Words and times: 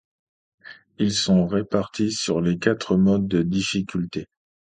Ils 0.97 1.13
sont 1.13 1.45
répartis 1.45 2.11
sur 2.11 2.41
les 2.41 2.57
quatre 2.57 2.97
modes 2.97 3.27
de 3.27 3.43
difficulté. 3.43 4.25